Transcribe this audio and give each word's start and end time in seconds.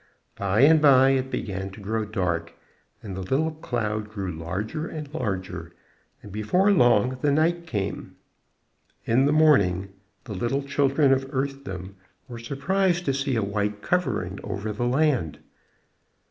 By 0.35 0.61
and 0.61 0.81
by 0.81 1.11
it 1.11 1.29
began 1.29 1.69
to 1.73 1.79
grow 1.79 2.05
dark, 2.05 2.53
and 3.03 3.15
the 3.15 3.21
little 3.21 3.51
cloud 3.51 4.09
grew 4.09 4.31
larger 4.31 4.87
and 4.87 5.13
larger, 5.13 5.73
and 6.23 6.31
before 6.31 6.71
long 6.71 7.19
the 7.21 7.31
night 7.31 7.67
came. 7.67 8.15
In 9.05 9.25
the 9.25 9.31
morning 9.31 9.89
the 10.23 10.33
little 10.33 10.63
children 10.63 11.13
of 11.13 11.29
Earthdom 11.31 11.97
were 12.27 12.39
surprised 12.39 13.05
to 13.05 13.13
see 13.13 13.35
a 13.35 13.43
white 13.43 13.83
covering 13.83 14.39
over 14.43 14.71
the 14.73 14.87
land. 14.87 15.37